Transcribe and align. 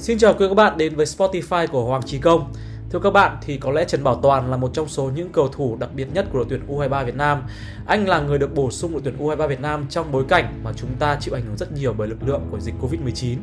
Xin 0.00 0.18
chào 0.18 0.34
quý 0.34 0.48
các 0.48 0.54
bạn 0.54 0.78
đến 0.78 0.94
với 0.94 1.06
Spotify 1.06 1.66
của 1.66 1.84
Hoàng 1.84 2.02
Trí 2.02 2.18
Công. 2.18 2.52
Thưa 2.90 2.98
các 2.98 3.10
bạn 3.10 3.36
thì 3.42 3.56
có 3.56 3.70
lẽ 3.70 3.84
Trần 3.84 4.04
Bảo 4.04 4.20
Toàn 4.22 4.50
là 4.50 4.56
một 4.56 4.70
trong 4.72 4.88
số 4.88 5.10
những 5.14 5.28
cầu 5.32 5.48
thủ 5.48 5.76
đặc 5.80 5.90
biệt 5.94 6.06
nhất 6.12 6.26
của 6.32 6.38
đội 6.38 6.46
tuyển 6.50 6.60
U23 6.68 7.04
Việt 7.04 7.16
Nam. 7.16 7.42
Anh 7.86 8.08
là 8.08 8.20
người 8.20 8.38
được 8.38 8.54
bổ 8.54 8.70
sung 8.70 8.92
đội 8.92 9.00
tuyển 9.04 9.18
U23 9.18 9.48
Việt 9.48 9.60
Nam 9.60 9.86
trong 9.90 10.12
bối 10.12 10.24
cảnh 10.28 10.60
mà 10.64 10.72
chúng 10.76 10.90
ta 10.98 11.16
chịu 11.20 11.34
ảnh 11.34 11.42
hưởng 11.46 11.56
rất 11.56 11.72
nhiều 11.72 11.94
bởi 11.98 12.08
lực 12.08 12.18
lượng 12.26 12.42
của 12.50 12.60
dịch 12.60 12.74
Covid-19. 12.80 13.36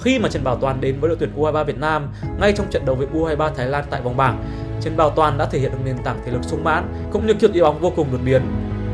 Khi 0.00 0.18
mà 0.18 0.28
Trần 0.28 0.44
Bảo 0.44 0.56
Toàn 0.56 0.80
đến 0.80 1.00
với 1.00 1.08
đội 1.08 1.16
tuyển 1.20 1.32
U23 1.36 1.64
Việt 1.64 1.78
Nam 1.78 2.08
ngay 2.40 2.52
trong 2.52 2.70
trận 2.70 2.84
đấu 2.86 2.94
với 2.94 3.06
U23 3.14 3.50
Thái 3.54 3.66
Lan 3.66 3.84
tại 3.90 4.02
vòng 4.02 4.16
bảng, 4.16 4.44
Trần 4.80 4.96
Bảo 4.96 5.10
Toàn 5.10 5.38
đã 5.38 5.46
thể 5.46 5.58
hiện 5.58 5.72
được 5.72 5.78
nền 5.84 5.96
tảng 6.04 6.20
thể 6.26 6.32
lực 6.32 6.44
sung 6.44 6.64
mãn 6.64 7.08
cũng 7.12 7.26
như 7.26 7.34
kiểu 7.34 7.50
đi 7.52 7.60
bóng 7.60 7.80
vô 7.80 7.92
cùng 7.96 8.12
đột 8.12 8.20
biến. 8.24 8.42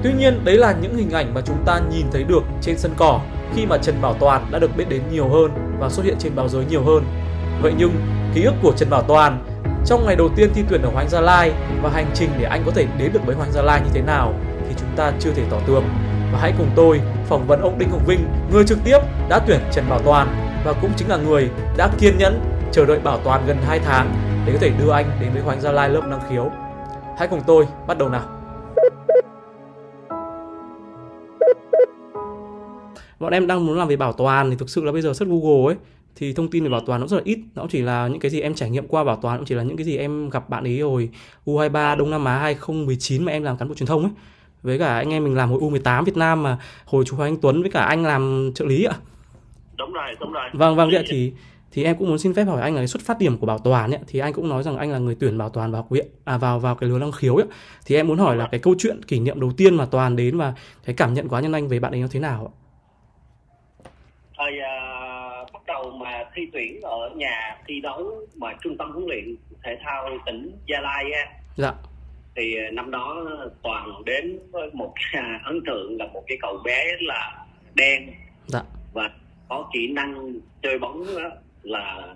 Tuy 0.03 0.13
nhiên, 0.13 0.45
đấy 0.45 0.57
là 0.57 0.75
những 0.83 0.97
hình 0.97 1.11
ảnh 1.11 1.35
mà 1.35 1.41
chúng 1.41 1.59
ta 1.67 1.81
nhìn 1.91 2.07
thấy 2.13 2.25
được 2.25 2.43
trên 2.63 2.79
sân 2.79 2.93
cỏ 2.97 3.21
khi 3.55 3.67
mà 3.67 3.79
Trần 3.79 4.03
Bảo 4.03 4.15
Toàn 4.21 4.47
đã 4.51 4.59
được 4.59 4.77
biết 4.77 4.85
đến 4.89 5.03
nhiều 5.13 5.29
hơn 5.29 5.51
và 5.79 5.89
xuất 5.89 6.05
hiện 6.05 6.17
trên 6.19 6.37
báo 6.37 6.49
giới 6.49 6.65
nhiều 6.65 6.85
hơn. 6.85 7.05
Vậy 7.63 7.75
nhưng, 7.79 7.93
ký 8.35 8.43
ức 8.43 8.55
của 8.63 8.73
Trần 8.77 8.91
Bảo 8.91 9.03
Toàn 9.03 9.45
trong 9.87 10.07
ngày 10.07 10.17
đầu 10.17 10.29
tiên 10.37 10.51
thi 10.55 10.63
tuyển 10.69 10.83
ở 10.83 10.91
Hoàng 10.91 11.09
Gia 11.09 11.21
Lai 11.21 11.53
và 11.83 11.91
hành 11.91 12.07
trình 12.15 12.31
để 12.39 12.45
anh 12.45 12.63
có 12.67 12.73
thể 12.75 12.87
đến 12.99 13.13
được 13.13 13.27
với 13.27 13.37
Hoàng 13.37 13.53
Gia 13.53 13.63
Lai 13.63 13.81
như 13.81 13.91
thế 13.95 14.03
nào 14.03 14.35
thì 14.69 14.75
chúng 14.79 14.89
ta 14.97 15.13
chưa 15.21 15.31
thể 15.31 15.43
tỏ 15.51 15.57
tường. 15.67 15.85
Và 16.33 16.39
hãy 16.41 16.53
cùng 16.59 16.71
tôi 16.77 17.01
phỏng 17.29 17.47
vấn 17.47 17.61
ông 17.61 17.79
Đinh 17.79 17.91
Hồng 17.91 18.05
Vinh, 18.07 18.21
người 18.53 18.65
trực 18.65 18.79
tiếp 18.85 18.99
đã 19.29 19.39
tuyển 19.47 19.61
Trần 19.73 19.85
Bảo 19.89 19.99
Toàn 20.05 20.29
và 20.65 20.73
cũng 20.73 20.91
chính 20.97 21.09
là 21.09 21.17
người 21.17 21.51
đã 21.77 21.89
kiên 21.99 22.19
nhẫn 22.19 22.41
chờ 22.73 22.87
đợi 22.87 22.99
Bảo 22.99 23.19
Toàn 23.25 23.45
gần 23.47 23.57
2 23.67 23.79
tháng 23.79 24.15
để 24.47 24.53
có 24.53 24.59
thể 24.61 24.71
đưa 24.85 24.91
anh 24.91 25.11
đến 25.21 25.33
với 25.33 25.43
Hoàng 25.43 25.61
Gia 25.61 25.73
Lai 25.73 25.89
lớp 25.89 26.03
năng 26.07 26.21
khiếu. 26.31 26.51
Hãy 27.19 27.29
cùng 27.29 27.41
tôi 27.47 27.67
bắt 27.87 27.99
đầu 27.99 28.09
nào. 28.09 28.36
Bọn 33.19 33.33
em 33.33 33.47
đang 33.47 33.67
muốn 33.67 33.79
làm 33.79 33.89
về 33.89 33.97
bảo 33.97 34.13
toàn 34.13 34.51
thì 34.51 34.57
thực 34.57 34.71
sự 34.71 34.85
là 34.85 34.93
bây 34.93 35.03
giờ 35.03 35.13
search 35.15 35.31
Google 35.31 35.75
ấy 35.75 35.77
thì 36.17 36.33
thông 36.33 36.51
tin 36.51 36.65
về 36.65 36.71
bảo 36.71 36.81
toàn 36.81 37.01
nó 37.01 37.07
rất 37.07 37.17
là 37.17 37.23
ít. 37.25 37.39
Nó 37.55 37.67
chỉ 37.71 37.83
là 37.83 38.09
những 38.09 38.21
cái 38.21 38.31
gì 38.31 38.41
em 38.41 38.55
trải 38.55 38.71
nghiệm 38.71 38.87
qua 38.89 39.05
bảo 39.05 39.17
toàn 39.17 39.39
cũng 39.39 39.47
chỉ 39.47 39.55
là 39.55 39.63
những 39.63 39.77
cái 39.77 39.85
gì 39.85 39.97
em 39.97 40.31
gặp 40.31 40.49
bạn 40.49 40.65
ấy 40.65 40.79
rồi 40.79 41.11
U23 41.47 41.97
Đông 41.97 42.11
Nam 42.11 42.25
Á 42.25 42.39
2019 42.39 43.25
mà 43.25 43.33
em 43.33 43.43
làm 43.43 43.57
cán 43.57 43.69
bộ 43.69 43.75
truyền 43.75 43.87
thông 43.87 44.03
ấy. 44.03 44.13
Với 44.63 44.79
cả 44.79 44.97
anh 44.97 45.13
em 45.13 45.25
mình 45.25 45.35
làm 45.35 45.51
hồi 45.51 45.61
U18 45.61 46.05
Việt 46.05 46.17
Nam 46.17 46.43
mà 46.43 46.59
hồi 46.85 47.05
chú 47.07 47.19
Anh 47.19 47.37
Tuấn 47.37 47.63
với 47.63 47.71
cả 47.71 47.81
anh 47.81 48.05
làm 48.05 48.53
trợ 48.55 48.65
lý 48.65 48.85
ạ. 48.85 48.95
Đúng 49.79 49.93
rồi 49.93 50.15
đúng 50.21 50.33
rồi. 50.33 50.45
Vâng 50.53 50.77
vâng 50.77 50.91
vậy 50.93 51.05
thì 51.09 51.33
thì 51.73 51.85
em 51.85 51.97
cũng 51.97 52.09
muốn 52.09 52.19
xin 52.19 52.35
phép 52.35 52.45
hỏi 52.45 52.63
anh 52.63 52.75
là 52.75 52.81
cái 52.81 52.87
xuất 52.87 53.03
phát 53.03 53.19
điểm 53.19 53.39
của 53.39 53.47
bảo 53.47 53.59
toàn 53.59 53.91
ấy, 53.91 54.01
thì 54.07 54.19
anh 54.19 54.33
cũng 54.33 54.49
nói 54.49 54.63
rằng 54.63 54.77
anh 54.77 54.91
là 54.91 54.99
người 54.99 55.17
tuyển 55.21 55.39
bảo 55.39 55.49
toàn 55.49 55.73
vào 55.73 55.83
học 55.83 55.91
viện 55.91 56.07
à 56.25 56.39
vào 56.39 56.59
vào 56.59 56.75
cái 56.75 56.89
lứa 56.89 56.99
năng 56.99 57.13
khiếu 57.13 57.37
ấy 57.37 57.47
thì 57.87 57.97
em 57.97 58.07
muốn 58.07 58.19
hỏi 58.19 58.37
là 58.37 58.49
cái 58.51 58.61
câu 58.61 58.75
chuyện 58.79 59.03
kỷ 59.03 59.21
niệm 59.21 59.41
đầu 59.41 59.53
tiên 59.57 59.75
mà 59.75 59.87
toàn 59.87 60.17
đến 60.17 60.39
và 60.39 60.55
cái 60.85 60.95
cảm 60.95 61.15
nhận 61.15 61.29
của 61.29 61.37
anh 61.37 61.43
nhân 61.43 61.53
anh 61.53 61.69
về 61.69 61.81
bạn 61.81 61.93
ấy 61.93 62.01
nó 62.01 62.07
thế 62.11 62.21
nào 62.21 62.53
ạ? 62.53 62.53
thời 64.39 64.53
uh, 64.59 65.53
bắt 65.53 65.63
đầu 65.67 65.91
mà 65.91 66.25
thi 66.37 66.43
tuyển 66.53 66.81
ở 66.81 67.11
nhà 67.17 67.57
thi 67.67 67.81
đấu 67.81 68.27
mà 68.37 68.53
trung 68.63 68.77
tâm 68.79 68.93
huấn 68.93 69.07
luyện 69.07 69.37
thể 69.65 69.79
thao 69.85 70.19
tỉnh 70.27 70.53
Gia 70.67 70.81
Lai 70.81 71.13
á 71.13 71.27
dạ 71.57 71.73
thì 72.37 72.55
năm 72.73 72.91
đó 72.91 73.25
toàn 73.63 74.03
đến 74.05 74.39
với 74.53 74.71
một 74.73 74.95
ấn 75.45 75.61
tượng 75.67 75.97
là 75.99 76.07
một 76.07 76.23
cái 76.27 76.39
cậu 76.41 76.59
bé 76.65 76.85
là 77.01 77.47
đen 77.75 78.11
dạ 78.47 78.63
và 78.93 79.11
có 79.49 79.71
kỹ 79.73 79.89
năng 79.93 80.33
chơi 80.63 80.79
bóng 80.79 81.05
là 81.07 81.31
là, 81.63 82.15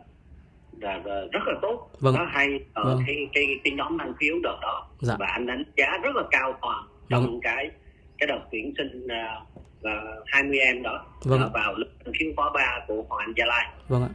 là 0.81 0.99
rất 1.33 1.41
là 1.47 1.55
tốt 1.63 1.91
vâng. 2.01 2.15
nó 2.15 2.25
hay 2.25 2.49
ở 2.75 2.85
vâng. 2.85 3.03
cái 3.07 3.17
cái 3.33 3.45
cái 3.65 3.73
nhóm 3.73 3.97
năng 3.97 4.15
khiếu 4.15 4.35
đợt 4.43 4.59
đó 4.63 4.89
dạ. 5.01 5.17
và 5.19 5.27
anh 5.27 5.47
đánh 5.47 5.63
giá 5.77 5.99
rất 6.03 6.17
là 6.17 6.23
cao 6.31 6.59
toàn 6.63 6.87
trong 7.09 7.23
vâng. 7.23 7.41
cái 7.43 7.71
cái 8.19 8.27
đợt 8.27 8.41
tuyển 8.51 8.73
sinh 8.79 9.05
uh, 9.07 9.50
là 9.83 10.03
20 10.27 10.59
em 10.59 10.83
đó 10.83 11.05
vâng. 11.23 11.41
uh, 11.47 11.53
vào 11.53 11.75
lớp 11.75 11.87
khiếu 12.15 12.33
khóa 12.37 12.51
3 12.55 12.81
của 12.89 13.05
Hoàng 13.09 13.27
Anh 13.27 13.35
Gia 13.37 13.47
Lai 13.47 13.67
vâng 13.89 14.03
ạ. 14.03 14.11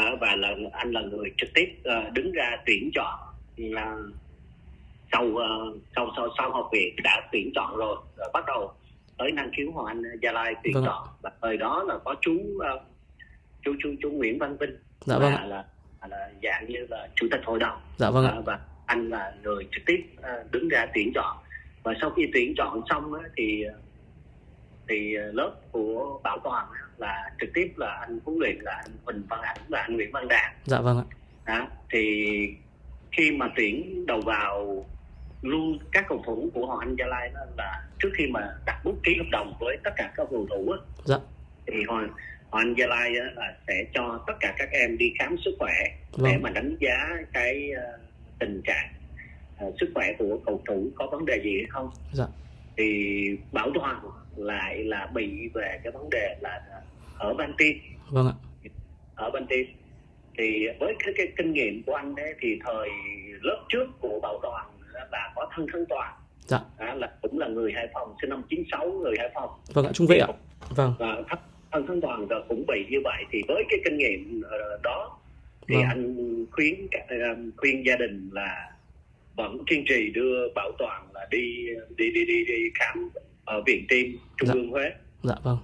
Uh, 0.00 0.20
và 0.20 0.36
là 0.36 0.48
anh 0.72 0.92
là 0.92 1.00
người 1.00 1.32
trực 1.36 1.50
tiếp 1.54 1.76
uh, 1.78 2.12
đứng 2.12 2.32
ra 2.32 2.56
tuyển 2.66 2.90
chọn 2.94 3.18
là 3.56 3.96
sau 5.12 5.24
uh, 5.24 5.76
sau 5.96 6.10
sau 6.16 6.28
sau 6.38 6.50
học 6.50 6.68
viện 6.72 6.96
đã 7.04 7.28
tuyển 7.32 7.50
chọn 7.54 7.76
rồi 7.76 7.96
rồi 8.16 8.28
bắt 8.32 8.44
đầu 8.46 8.72
tới 9.18 9.32
năng 9.32 9.50
khiếu 9.56 9.70
Hoàng 9.70 9.86
Anh 9.86 10.02
Gia 10.22 10.32
Lai 10.32 10.54
tuyển 10.62 10.74
vâng. 10.74 10.84
chọn 10.84 11.08
và 11.22 11.30
thời 11.42 11.56
đó 11.56 11.84
là 11.88 11.98
có 12.04 12.14
chú 12.20 12.32
uh, 12.56 12.82
chú 13.62 13.74
chú 13.82 13.94
chú 14.02 14.10
Nguyễn 14.10 14.38
Văn 14.38 14.56
Vinh 14.56 14.76
dạ 15.00 15.18
là, 15.18 15.20
vâng 15.20 15.48
là 15.48 15.64
là 16.08 16.30
dạng 16.42 16.66
như 16.68 16.86
là 16.90 17.08
chủ 17.14 17.26
tịch 17.30 17.40
hội 17.44 17.58
đồng 17.58 17.80
dạ 17.96 18.10
vâng 18.10 18.26
ạ. 18.26 18.34
uh, 18.38 18.44
và 18.44 18.58
anh 18.86 19.08
là 19.08 19.32
người 19.42 19.68
trực 19.72 19.82
tiếp 19.86 20.04
uh, 20.18 20.50
đứng 20.50 20.68
ra 20.68 20.86
tuyển 20.94 21.12
chọn 21.14 21.36
và 21.82 21.94
sau 22.00 22.10
khi 22.10 22.30
tuyển 22.34 22.54
chọn 22.56 22.80
xong 22.90 23.14
á, 23.14 23.28
thì 23.36 23.64
thì 24.92 25.16
lớp 25.32 25.52
của 25.70 26.20
bảo 26.24 26.38
toàn 26.44 26.66
là 26.98 27.30
trực 27.40 27.50
tiếp 27.54 27.72
là 27.76 27.98
anh 28.00 28.18
huấn 28.24 28.38
luyện 28.38 28.56
là 28.60 28.72
anh 28.72 28.90
Huỳnh 29.04 29.22
Văn 29.28 29.40
Ảnh 29.42 29.56
và 29.68 29.80
anh 29.80 29.96
Nguyễn 29.96 30.12
Văn 30.12 30.28
Đạt. 30.28 30.52
Dạ 30.64 30.80
vâng 30.80 30.98
ạ. 30.98 31.06
Đó 31.46 31.66
thì 31.90 32.26
khi 33.12 33.30
mà 33.30 33.48
tuyển 33.56 34.06
đầu 34.06 34.20
vào 34.20 34.86
luôn 35.42 35.78
các 35.92 36.04
cầu 36.08 36.22
thủ 36.26 36.50
của 36.54 36.66
Hoàng 36.66 36.78
Anh 36.78 36.96
Gia 36.98 37.06
Lai 37.06 37.30
đó 37.34 37.40
là 37.56 37.82
trước 37.98 38.10
khi 38.14 38.26
mà 38.26 38.40
đặt 38.66 38.84
bút 38.84 38.98
ký 39.04 39.16
hợp 39.18 39.28
đồng 39.30 39.54
với 39.60 39.76
tất 39.84 39.90
cả 39.96 40.12
các 40.16 40.26
cầu 40.30 40.46
thủ 40.50 40.70
á, 40.70 40.78
dạ. 41.04 41.16
thì 41.66 41.74
Hoàng 41.88 42.08
Hoàng 42.50 42.66
Anh 42.66 42.74
Gia 42.78 42.86
Lai 42.86 43.12
á, 43.18 43.26
là 43.36 43.54
sẽ 43.66 43.84
cho 43.94 44.24
tất 44.26 44.34
cả 44.40 44.54
các 44.58 44.68
em 44.70 44.98
đi 44.98 45.12
khám 45.18 45.36
sức 45.44 45.54
khỏe 45.58 45.74
Vâng. 46.12 46.32
để 46.32 46.38
mà 46.38 46.50
đánh 46.50 46.76
giá 46.80 47.08
cái 47.32 47.70
uh, 47.72 48.00
tình 48.38 48.60
trạng 48.64 48.92
uh, 49.66 49.74
sức 49.80 49.90
khỏe 49.94 50.12
của 50.18 50.38
cầu 50.46 50.62
thủ 50.68 50.90
có 50.94 51.06
vấn 51.06 51.26
đề 51.26 51.40
gì 51.44 51.56
hay 51.56 51.66
không. 51.68 51.90
Dạ. 52.12 52.24
Thì 52.76 53.38
bảo 53.52 53.70
toàn 53.74 54.00
lại 54.36 54.84
là 54.84 55.06
bị 55.14 55.48
về 55.54 55.80
cái 55.84 55.92
vấn 55.92 56.10
đề 56.10 56.36
là 56.40 56.60
ở 57.18 57.34
ban 57.34 57.52
tim 57.58 57.76
vâng 58.10 58.26
ạ. 58.26 58.34
Ở 59.14 59.30
ban 59.30 59.46
tim 59.46 59.66
thì 60.38 60.66
với 60.80 60.94
cái, 60.98 61.14
cái 61.16 61.26
kinh 61.36 61.52
nghiệm 61.52 61.82
của 61.82 61.94
anh 61.94 62.14
ấy 62.14 62.34
thì 62.40 62.58
thời 62.64 62.88
lớp 63.42 63.64
trước 63.68 63.86
của 64.00 64.20
bảo 64.22 64.38
toàn 64.42 64.66
là 65.10 65.32
có 65.36 65.50
thân 65.54 65.66
thân 65.72 65.84
toàn. 65.88 66.14
Dạ. 66.46 66.60
À, 66.78 66.94
là 66.94 67.12
cũng 67.22 67.38
là 67.38 67.46
người 67.46 67.72
hải 67.72 67.88
phòng 67.94 68.14
sinh 68.20 68.30
năm 68.30 68.42
96 68.48 68.90
người 68.90 69.14
hải 69.18 69.30
phòng. 69.34 69.50
Vâng 69.72 69.86
ạ 69.86 69.90
trung 69.94 70.06
vệ 70.06 70.18
ạ. 70.18 70.28
Vâng. 70.70 70.94
Và 70.98 71.22
thân, 71.70 71.86
thân 71.86 72.00
toàn 72.00 72.26
rồi 72.26 72.42
cũng 72.48 72.64
bị 72.68 72.86
như 72.90 72.98
vậy. 73.04 73.24
Thì 73.30 73.42
với 73.48 73.64
cái 73.68 73.78
kinh 73.84 73.96
nghiệm 73.98 74.40
uh, 74.40 74.82
đó 74.82 75.18
thì 75.68 75.74
Vâng. 75.74 75.84
anh 75.84 76.46
khuyến 76.50 76.74
khuyên 77.56 77.86
gia 77.86 77.96
đình 77.96 78.30
là 78.32 78.72
vẫn 79.36 79.64
kiên 79.64 79.84
trì 79.88 80.10
đưa 80.10 80.48
bảo 80.54 80.72
toàn 80.78 81.06
là 81.14 81.26
đi 81.30 81.66
đi 81.96 82.10
đi 82.10 82.24
đi, 82.24 82.44
đi 82.44 82.70
khám 82.74 83.10
ở 83.52 83.62
viện 83.66 83.84
tim 83.88 84.16
trung 84.36 84.48
Dạ. 84.48 84.54
ương 84.54 84.70
huế. 84.70 84.90
Dạ 85.22 85.34
vâng. 85.42 85.58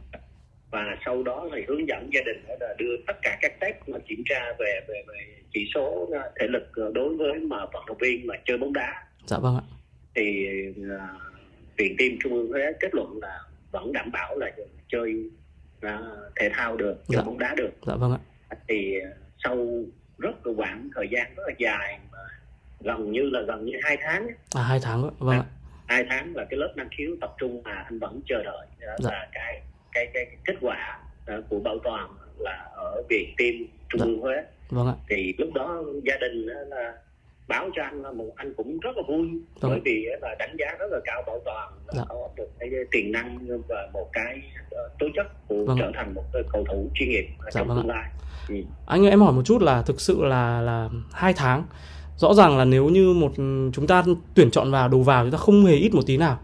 Và 0.70 0.96
sau 1.04 1.22
đó 1.22 1.48
thì 1.54 1.62
hướng 1.68 1.88
dẫn 1.88 2.10
gia 2.12 2.20
đình 2.26 2.44
là 2.60 2.74
đưa 2.78 2.96
tất 3.06 3.12
cả 3.22 3.38
các 3.40 3.60
test 3.60 3.76
mà 3.86 3.98
kiểm 4.08 4.22
tra 4.28 4.40
về 4.58 4.80
về 4.88 5.04
về 5.08 5.14
chỉ 5.52 5.70
số 5.74 5.86
uh, 6.02 6.10
thể 6.40 6.46
lực 6.46 6.68
uh, 6.88 6.94
đối 6.94 7.16
với 7.16 7.34
mà 7.40 7.56
vận 7.72 7.84
động 7.86 7.98
viên 8.00 8.26
mà 8.26 8.34
chơi 8.46 8.58
bóng 8.58 8.72
đá. 8.72 9.04
Dạ 9.26 9.38
vâng 9.38 9.56
ạ. 9.56 9.64
Thì 10.14 10.46
uh, 10.70 10.76
viện 11.76 11.94
tim 11.98 12.16
trung 12.22 12.32
ương 12.32 12.48
huế 12.48 12.72
kết 12.80 12.94
luận 12.94 13.18
là 13.22 13.40
vẫn 13.70 13.92
đảm 13.92 14.10
bảo 14.12 14.36
là 14.38 14.50
chơi 14.88 15.30
uh, 15.86 15.90
thể 16.36 16.50
thao 16.54 16.76
được 16.76 16.94
chơi 17.08 17.16
Dạ. 17.16 17.22
bóng 17.22 17.38
đá 17.38 17.54
được. 17.56 17.70
Dạ 17.86 17.94
vâng 17.94 18.12
ạ. 18.12 18.20
Thì 18.68 18.94
uh, 18.98 19.16
sau 19.44 19.56
rất 20.18 20.46
là 20.46 20.52
quãng 20.56 20.88
thời 20.94 21.08
gian 21.10 21.26
rất 21.36 21.42
là 21.46 21.54
dài 21.58 21.98
mà 22.12 22.18
gần 22.80 23.12
như 23.12 23.22
là 23.32 23.40
gần 23.40 23.64
như 23.66 23.72
hai 23.82 23.96
tháng 24.02 24.28
à 24.56 24.62
hai 24.62 24.80
tháng 24.82 25.10
vâng 25.18 25.38
ạ 25.38 25.44
hai 25.88 26.04
tháng 26.10 26.36
là 26.36 26.44
cái 26.50 26.58
lớp 26.58 26.72
năng 26.76 26.88
khiếu 26.98 27.10
tập 27.20 27.34
trung 27.38 27.62
mà 27.62 27.72
anh 27.72 27.98
vẫn 27.98 28.20
chờ 28.28 28.42
đợi 28.44 28.66
đó 28.80 28.94
Dạ. 28.98 29.10
là 29.10 29.28
cái 29.32 29.62
cái 29.92 30.06
cái 30.14 30.26
kết 30.44 30.54
quả 30.60 30.98
ờ, 31.26 31.42
của 31.48 31.60
bảo 31.60 31.78
toàn 31.84 32.10
là 32.38 32.68
ở 32.76 33.02
viện 33.08 33.34
tim 33.36 33.66
trung 33.88 34.00
Dạ. 34.00 34.04
ương 34.06 34.20
huế 34.20 34.34
vâng 34.70 34.86
ạ 34.86 34.94
thì 35.08 35.34
lúc 35.38 35.48
đó 35.54 35.82
gia 36.04 36.16
đình 36.20 36.46
là 36.46 36.92
báo 37.48 37.70
cho 37.76 37.82
anh 37.82 38.02
là 38.02 38.12
một 38.12 38.32
anh 38.36 38.54
cũng 38.56 38.78
rất 38.80 38.96
là 38.96 39.02
vui 39.08 39.28
Vâng. 39.60 39.70
bởi 39.70 39.80
vì 39.84 40.06
là 40.22 40.34
đánh 40.38 40.56
giá 40.58 40.66
rất 40.78 40.86
là 40.90 40.98
cao 41.04 41.22
bảo 41.26 41.40
toàn 41.44 41.72
là 41.86 41.92
Dạ. 41.96 42.02
có 42.08 42.14
một 42.14 42.46
cái 42.58 42.70
tiềm 42.90 43.12
năng 43.12 43.38
và 43.68 43.88
một 43.92 44.08
cái 44.12 44.40
ờ, 44.70 44.88
tố 44.98 45.06
chất 45.16 45.26
của 45.48 45.64
Vâng. 45.66 45.76
trở 45.80 45.90
thành 45.94 46.14
một 46.14 46.24
cầu 46.52 46.64
thủ 46.68 46.90
chuyên 46.94 47.08
nghiệp 47.08 47.26
Dạ 47.44 47.50
trong 47.54 47.68
vâng 47.68 47.76
tương 47.76 47.88
lai 47.88 48.10
ừ. 48.48 48.54
anh 48.86 49.02
ơi 49.04 49.10
em 49.10 49.20
hỏi 49.20 49.32
một 49.32 49.42
chút 49.44 49.62
là 49.62 49.82
thực 49.82 50.00
sự 50.00 50.24
là 50.24 50.60
là 50.60 50.88
hai 51.12 51.32
tháng 51.36 51.64
rõ 52.18 52.34
ràng 52.34 52.58
là 52.58 52.64
nếu 52.64 52.88
như 52.88 53.12
một 53.12 53.32
chúng 53.72 53.86
ta 53.86 54.04
tuyển 54.34 54.50
chọn 54.50 54.70
vào 54.70 54.88
đầu 54.88 55.02
vào 55.02 55.24
chúng 55.24 55.32
ta 55.32 55.38
không 55.38 55.64
hề 55.64 55.74
ít 55.74 55.94
một 55.94 56.02
tí 56.06 56.16
nào. 56.16 56.38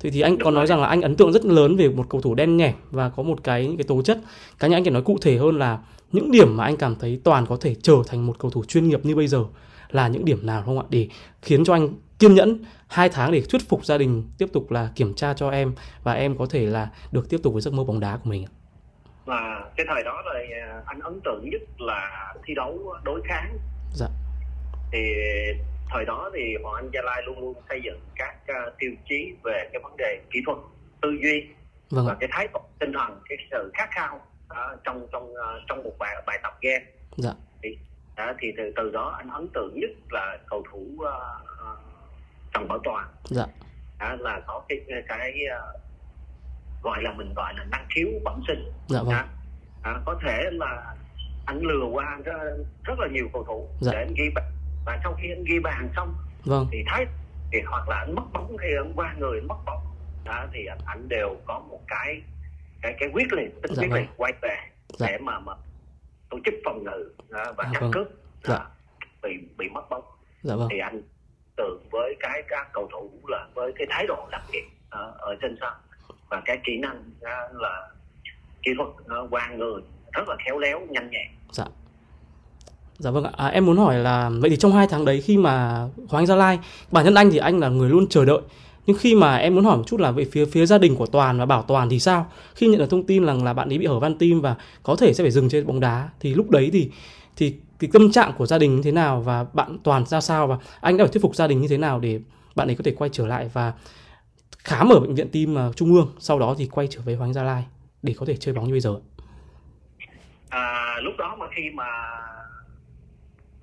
Thì 0.00 0.10
thì 0.10 0.20
anh 0.20 0.38
có 0.38 0.50
nói 0.50 0.66
rằng 0.66 0.80
là 0.80 0.86
anh 0.86 1.02
ấn 1.02 1.16
tượng 1.16 1.32
rất 1.32 1.44
lớn 1.44 1.76
về 1.76 1.88
một 1.88 2.06
cầu 2.10 2.20
thủ 2.20 2.34
đen 2.34 2.56
nhẻm 2.56 2.74
và 2.90 3.08
có 3.08 3.22
một 3.22 3.44
cái 3.44 3.66
những 3.66 3.76
cái 3.76 3.84
tố 3.84 4.02
chất. 4.02 4.18
Cá 4.58 4.68
nhân 4.68 4.76
anh 4.76 4.84
có 4.84 4.90
nói 4.90 5.02
cụ 5.02 5.18
thể 5.22 5.36
hơn 5.36 5.58
là 5.58 5.78
những 6.12 6.30
điểm 6.30 6.56
mà 6.56 6.64
anh 6.64 6.76
cảm 6.76 6.96
thấy 6.96 7.20
toàn 7.24 7.46
có 7.46 7.56
thể 7.60 7.74
trở 7.82 7.96
thành 8.06 8.26
một 8.26 8.38
cầu 8.38 8.50
thủ 8.50 8.64
chuyên 8.64 8.88
nghiệp 8.88 9.00
như 9.04 9.16
bây 9.16 9.26
giờ 9.26 9.44
là 9.90 10.08
những 10.08 10.24
điểm 10.24 10.46
nào 10.46 10.62
không 10.62 10.78
ạ? 10.78 10.84
Để 10.90 11.08
khiến 11.42 11.64
cho 11.64 11.72
anh 11.72 11.88
kiên 12.18 12.34
nhẫn 12.34 12.58
hai 12.86 13.08
tháng 13.08 13.32
để 13.32 13.42
thuyết 13.50 13.68
phục 13.68 13.84
gia 13.84 13.98
đình 13.98 14.24
tiếp 14.38 14.46
tục 14.52 14.70
là 14.70 14.88
kiểm 14.94 15.14
tra 15.14 15.34
cho 15.34 15.50
em 15.50 15.72
và 16.02 16.12
em 16.12 16.36
có 16.36 16.46
thể 16.50 16.66
là 16.66 16.88
được 17.12 17.30
tiếp 17.30 17.40
tục 17.42 17.52
với 17.52 17.62
giấc 17.62 17.74
mơ 17.74 17.84
bóng 17.84 18.00
đá 18.00 18.16
của 18.16 18.30
mình 18.30 18.44
ạ. 18.44 18.50
và 19.24 19.70
cái 19.76 19.86
thời 19.88 20.02
đó 20.04 20.22
là 20.26 20.40
à, 20.66 20.82
anh 20.86 21.00
ấn 21.00 21.20
tượng 21.24 21.50
nhất 21.50 21.62
là 21.78 22.34
thi 22.46 22.54
đấu 22.54 22.94
đối 23.04 23.20
kháng. 23.28 23.58
Dạ. 23.94 24.06
Thì 24.92 25.14
thời 25.90 26.04
đó 26.04 26.30
thì 26.34 26.56
Hoàng 26.62 26.74
Anh 26.74 26.90
Gia 26.92 27.02
Lai 27.02 27.22
luôn 27.26 27.40
luôn 27.40 27.54
xây 27.68 27.80
dựng 27.84 28.00
các 28.16 28.36
uh, 28.50 28.74
tiêu 28.78 28.90
chí 29.08 29.34
về 29.44 29.68
cái 29.72 29.82
vấn 29.82 29.96
đề 29.96 30.20
kỹ 30.30 30.40
thuật 30.46 30.58
tư 31.02 31.08
duy 31.22 31.46
Vâng 31.90 32.06
và 32.06 32.16
cái 32.20 32.28
thái 32.32 32.48
độ 32.52 32.60
tinh 32.78 32.92
thần 32.92 33.20
cái 33.28 33.38
sự 33.50 33.70
khát 33.74 33.88
khao 33.90 34.16
uh, 34.16 34.80
trong 34.84 35.06
trong 35.12 35.32
uh, 35.32 35.62
trong 35.68 35.82
một 35.84 35.92
bài 35.98 36.22
bài 36.26 36.38
tập 36.42 36.58
game. 36.60 36.84
Dạ. 37.16 37.32
đó, 38.16 38.32
thì 38.38 38.52
từ 38.56 38.72
từ 38.76 38.90
đó 38.90 39.14
anh 39.18 39.28
ấn 39.30 39.48
tượng 39.54 39.80
nhất 39.80 39.90
là 40.10 40.38
cầu 40.50 40.62
thủ 40.72 40.78
uh, 40.78 41.02
uh, 41.02 41.78
Trần 42.54 42.68
Bảo 42.68 42.78
Toàn. 42.84 43.06
Dạ. 43.24 43.46
Đó, 44.00 44.16
là 44.18 44.40
có 44.46 44.62
cái 44.68 44.80
cái 45.08 45.34
uh, 45.46 45.80
gọi 46.82 47.02
là 47.02 47.12
mình 47.12 47.34
gọi 47.36 47.54
là 47.56 47.64
năng 47.64 47.86
khiếu 47.94 48.08
bẩm 48.24 48.40
sinh. 48.48 48.72
Dạ 48.88 48.98
vâng. 49.02 49.10
Đó. 49.10 49.24
À, 49.82 50.00
có 50.04 50.18
thể 50.22 50.50
là 50.52 50.94
anh 51.46 51.60
lừa 51.62 51.86
qua 51.92 52.18
rất, 52.24 52.38
rất 52.84 52.98
là 52.98 53.08
nhiều 53.12 53.28
cầu 53.32 53.44
thủ 53.44 53.68
Dạ. 53.80 53.92
để 53.92 53.98
anh 53.98 54.14
ghi 54.16 54.30
và 54.86 55.00
sau 55.02 55.14
khi 55.22 55.30
anh 55.30 55.44
ghi 55.44 55.58
bàn 55.58 55.88
xong 55.96 56.14
vâng 56.44 56.66
thì 56.72 56.84
thấy 56.86 57.06
thì 57.52 57.58
hoặc 57.66 57.88
là 57.88 57.96
anh 57.96 58.14
mất 58.14 58.22
bóng 58.32 58.56
khi 58.56 58.68
anh 58.76 58.92
qua 58.96 59.14
người 59.18 59.40
mất 59.40 59.56
bóng 59.66 59.82
đó, 60.24 60.46
thì 60.52 60.66
anh, 60.66 60.78
anh 60.86 61.08
đều 61.08 61.36
có 61.46 61.58
một 61.58 61.80
cái 61.88 62.22
cái 62.82 62.94
cái 63.00 63.08
quyết 63.12 63.32
liệt 63.32 63.62
tính 63.62 63.72
Dạ 63.74 63.82
quyết 63.82 63.88
vâng. 63.90 64.00
liệt 64.00 64.08
quay 64.16 64.32
về 64.42 64.56
Dạ. 64.88 65.06
để 65.10 65.18
mà 65.18 65.38
mà 65.38 65.52
tổ 66.30 66.38
chức 66.44 66.54
phòng 66.64 66.84
ngự 66.84 67.10
đó, 67.28 67.52
và 67.56 67.64
cắt 67.72 67.80
vâng. 67.80 67.90
cướp 67.94 68.06
Dạ. 68.44 68.66
bị 69.22 69.30
bị 69.58 69.68
mất 69.68 69.90
bóng 69.90 70.04
dạ 70.42 70.56
vâng 70.56 70.68
thì 70.70 70.78
anh 70.78 71.02
tưởng 71.56 71.88
với 71.90 72.16
cái 72.20 72.42
các 72.48 72.68
cầu 72.72 72.88
thủ 72.92 73.10
là 73.28 73.46
với 73.54 73.72
cái 73.78 73.86
thái 73.90 74.06
độ 74.06 74.28
làm 74.32 74.40
việc 74.52 74.64
ờ, 74.90 75.14
ở 75.18 75.36
trên 75.42 75.56
sân 75.60 75.72
và 76.30 76.42
cái 76.44 76.58
kỹ 76.64 76.78
năng 76.78 77.10
ờ, 77.20 77.48
là 77.52 77.88
kỹ 78.62 78.70
thuật 78.76 78.88
uh, 78.88 79.30
qua 79.30 79.48
người 79.56 79.82
rất 80.12 80.28
là 80.28 80.36
khéo 80.44 80.58
léo 80.58 80.80
nhanh 80.90 81.10
nhẹn 81.10 81.28
dạ 81.50 81.64
dạ 82.98 83.10
vâng 83.10 83.24
ạ. 83.24 83.30
À, 83.36 83.46
em 83.46 83.66
muốn 83.66 83.76
hỏi 83.76 83.98
là 83.98 84.30
vậy 84.40 84.50
thì 84.50 84.56
trong 84.56 84.72
hai 84.72 84.86
tháng 84.90 85.04
đấy 85.04 85.20
khi 85.20 85.36
mà 85.36 85.68
Hoàng 86.08 86.22
Anh 86.22 86.26
Gia 86.26 86.36
Lai 86.36 86.58
bản 86.90 87.04
thân 87.04 87.14
anh 87.14 87.30
thì 87.30 87.38
anh 87.38 87.58
là 87.58 87.68
người 87.68 87.90
luôn 87.90 88.06
chờ 88.06 88.24
đợi. 88.24 88.40
Nhưng 88.86 88.96
khi 88.98 89.14
mà 89.14 89.36
em 89.36 89.54
muốn 89.54 89.64
hỏi 89.64 89.76
một 89.76 89.84
chút 89.86 90.00
là 90.00 90.10
về 90.10 90.24
phía 90.24 90.44
phía 90.46 90.66
gia 90.66 90.78
đình 90.78 90.96
của 90.96 91.06
Toàn 91.06 91.38
và 91.38 91.46
Bảo 91.46 91.62
Toàn 91.62 91.88
thì 91.88 92.00
sao? 92.00 92.26
Khi 92.54 92.66
nhận 92.66 92.78
được 92.78 92.90
thông 92.90 93.06
tin 93.06 93.26
rằng 93.26 93.44
là 93.44 93.52
bạn 93.52 93.68
ấy 93.68 93.78
bị 93.78 93.86
hở 93.86 93.98
van 93.98 94.18
tim 94.18 94.40
và 94.40 94.56
có 94.82 94.96
thể 94.96 95.12
sẽ 95.14 95.24
phải 95.24 95.30
dừng 95.30 95.48
chơi 95.48 95.64
bóng 95.64 95.80
đá 95.80 96.08
thì 96.20 96.34
lúc 96.34 96.50
đấy 96.50 96.70
thì 96.72 96.90
thì 97.36 97.54
cái 97.78 97.90
tâm 97.92 98.12
trạng 98.12 98.32
của 98.38 98.46
gia 98.46 98.58
đình 98.58 98.76
như 98.76 98.82
thế 98.82 98.92
nào 98.92 99.20
và 99.20 99.44
bạn 99.52 99.78
Toàn 99.82 100.06
ra 100.06 100.20
sao 100.20 100.46
và 100.46 100.58
anh 100.80 100.96
đã 100.96 101.04
phải 101.04 101.12
thuyết 101.12 101.22
phục 101.22 101.36
gia 101.36 101.46
đình 101.46 101.60
như 101.60 101.68
thế 101.68 101.78
nào 101.78 102.00
để 102.00 102.20
bạn 102.54 102.68
ấy 102.68 102.76
có 102.76 102.82
thể 102.84 102.92
quay 102.98 103.10
trở 103.12 103.26
lại 103.26 103.50
và 103.52 103.72
khám 104.58 104.88
ở 104.88 105.00
bệnh 105.00 105.14
viện 105.14 105.28
tim 105.32 105.54
ờ, 105.54 105.72
trung 105.76 105.94
ương 105.94 106.08
sau 106.18 106.38
đó 106.38 106.54
thì 106.58 106.66
quay 106.66 106.88
trở 106.90 107.00
về 107.04 107.14
Hoàng 107.14 107.32
Gia 107.32 107.42
Lai 107.42 107.64
để 108.02 108.14
có 108.18 108.26
thể 108.26 108.36
chơi 108.36 108.54
bóng 108.54 108.64
như 108.66 108.72
bây 108.72 108.80
giờ 108.80 108.94
à, 110.48 110.94
lúc 111.02 111.14
đó 111.18 111.36
mà 111.38 111.46
khi 111.56 111.62
mà 111.74 111.84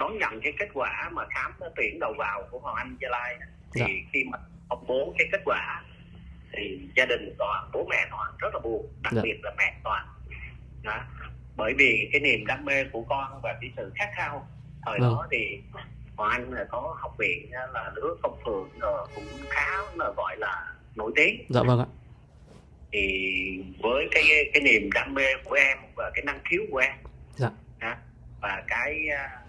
đón 0.04 0.18
nhận 0.18 0.42
cái 0.44 0.54
kết 0.60 0.68
quả 0.74 1.10
mà 1.14 1.24
khám 1.30 1.52
tuyển 1.76 2.00
đầu 2.00 2.14
vào 2.18 2.44
của 2.52 2.60
Hoàng 2.60 2.76
Anh 2.76 2.98
Gia 3.02 3.10
Lai 3.10 3.36
thì 3.74 3.80
Dạ. 3.82 3.86
khi 4.14 4.24
mà 4.32 4.38
công 4.70 4.88
bố 4.88 5.14
cái 5.18 5.28
kết 5.32 5.42
quả 5.46 5.82
thì 6.54 6.80
gia 6.96 7.06
đình 7.06 7.36
toàn 7.38 7.70
bố 7.74 7.88
mẹ 7.90 8.08
toàn 8.12 8.34
rất 8.40 8.54
là 8.54 8.60
buồn 8.60 8.88
đặc 9.02 9.14
Dạ. 9.16 9.22
biệt 9.24 9.40
là 9.44 9.52
mẹ 9.58 9.74
toàn 9.84 10.06
đó. 10.84 11.00
bởi 11.56 11.74
vì 11.78 12.10
cái 12.12 12.22
niềm 12.22 12.46
đam 12.46 12.66
mê 12.66 12.84
của 12.92 13.02
con 13.10 13.40
và 13.44 13.58
cái 13.62 13.72
sự 13.78 13.92
khát 13.96 14.10
khao 14.16 14.48
thời 14.86 15.00
Vâng. 15.00 15.10
đó 15.16 15.28
thì 15.32 15.62
Hoàng 16.16 16.32
Anh 16.32 16.52
là 16.54 16.66
có 16.72 16.96
học 17.00 17.16
viện 17.20 17.52
là 17.52 17.92
lứa 17.96 18.16
công 18.24 18.40
phường 18.46 18.70
rồi 18.80 19.08
cũng 19.16 19.24
khá 19.50 19.78
là 19.96 20.12
gọi 20.18 20.36
là 20.38 20.74
nổi 20.96 21.12
tiếng 21.16 21.46
dạ 21.50 21.62
vâng 21.64 21.80
ạ 21.80 21.86
thì 22.92 23.64
với 23.84 24.08
cái 24.12 24.24
cái 24.54 24.62
niềm 24.64 24.90
đam 24.94 25.14
mê 25.14 25.26
của 25.44 25.56
em 25.56 25.78
và 25.96 26.12
cái 26.14 26.24
năng 26.26 26.40
khiếu 26.50 26.62
của 26.72 26.78
em 26.78 26.94
Dạ. 27.36 27.50
Hả? 27.80 27.98
và 28.42 28.64
cái 28.68 29.08
à, 29.18 29.40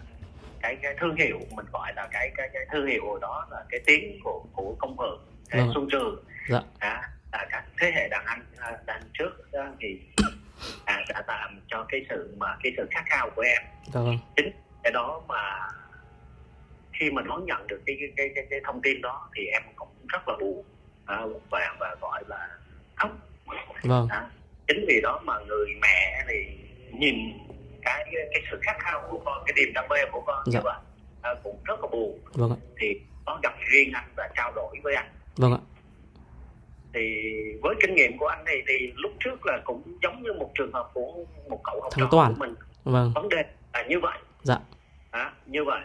cái 0.65 0.75
cái 0.81 0.95
thương 0.99 1.15
hiệu 1.15 1.39
mình 1.51 1.65
gọi 1.73 1.93
là 1.95 2.07
cái 2.11 2.31
cái 2.37 2.49
cái 2.53 2.65
thương 2.71 2.87
hiệu 2.87 3.17
đó 3.21 3.47
là 3.51 3.63
cái 3.69 3.79
tiếng 3.85 4.19
của 4.23 4.43
của 4.53 4.75
công 4.79 4.97
phường 4.97 5.25
thế 5.51 5.59
Vâng 5.59 5.71
xuân 5.73 5.87
trường 5.91 6.23
Dạ. 6.49 6.59
Hả? 6.79 7.01
là 7.31 7.45
các 7.51 7.63
thế 7.79 7.91
hệ 7.95 8.07
đàn 8.09 8.25
anh 8.25 8.45
à, 8.57 8.77
đàn 8.85 9.01
trước 9.13 9.29
thì 9.79 9.99
à, 10.85 11.01
đã 11.09 11.23
làm 11.27 11.59
cho 11.67 11.85
cái 11.89 12.05
sự 12.09 12.35
mà 12.37 12.57
cái 12.63 12.73
sự 12.77 12.87
khát 12.91 13.03
khao 13.05 13.29
của 13.35 13.41
em 13.41 13.61
dạ 13.93 14.01
vâng 14.01 14.17
cái 14.83 14.91
đó 14.93 15.21
mà 15.27 15.69
khi 16.93 17.11
mà 17.11 17.21
đón 17.21 17.45
nhận 17.45 17.67
được 17.67 17.81
cái 17.85 17.95
cái 17.99 18.09
cái 18.17 18.29
cái, 18.35 18.45
cái 18.49 18.59
thông 18.65 18.81
tin 18.81 19.01
đó 19.01 19.29
thì 19.35 19.45
em 19.45 19.61
cũng 19.75 19.89
rất 20.07 20.27
là 20.27 20.33
buồn 20.39 20.65
à, 21.05 21.17
và 21.51 21.75
và 21.79 21.95
gọi 22.01 22.23
là 22.27 22.47
khóc 22.95 23.11
vâng 23.83 24.07
đó. 24.09 24.29
chính 24.67 24.85
vì 24.87 25.01
đó 25.03 25.21
mà 25.25 25.33
người 25.47 25.67
mẹ 25.81 26.23
thì 26.27 26.45
nhìn 26.91 27.15
cái 27.85 28.05
cái 28.13 28.41
sự 28.51 28.59
khát 28.61 28.75
khao 28.79 29.07
của 29.09 29.21
con 29.25 29.43
cái 29.45 29.53
niềm 29.57 29.73
đam 29.73 29.85
mê 29.89 29.97
của 30.11 30.21
con 30.27 30.43
Dạ. 30.45 30.59
như 30.59 30.63
vậy 30.63 30.75
à, 31.21 31.31
cũng 31.43 31.57
rất 31.65 31.79
là 31.81 31.87
buồn. 31.91 32.19
Vâng 32.33 32.51
ạ. 32.51 32.57
Thì 32.79 33.01
có 33.25 33.39
gặp 33.43 33.53
riêng 33.71 33.91
anh 33.93 34.09
và 34.17 34.29
trao 34.35 34.51
đổi 34.55 34.75
với 34.83 34.95
anh. 34.95 35.09
Vâng 35.37 35.51
ạ. 35.53 35.59
Thì 36.93 37.01
với 37.61 37.75
kinh 37.81 37.95
nghiệm 37.95 38.17
của 38.17 38.27
anh 38.27 38.43
thì 38.47 38.53
thì 38.67 38.91
lúc 38.95 39.11
trước 39.19 39.45
là 39.45 39.61
cũng 39.65 39.97
giống 40.03 40.23
như 40.23 40.33
một 40.33 40.51
trường 40.55 40.73
hợp 40.73 40.89
của 40.93 41.25
một 41.49 41.59
cậu 41.63 41.81
học 41.81 41.93
trò 41.97 42.07
Toàn. 42.11 42.33
của 42.33 42.39
mình. 42.39 42.55
Vâng. 42.83 43.11
Vấn 43.15 43.29
đề 43.29 43.43
là 43.73 43.83
như 43.89 43.99
vậy. 44.01 44.17
Dạ. 44.43 44.57
À, 45.11 45.33
như 45.45 45.63
vậy. 45.63 45.81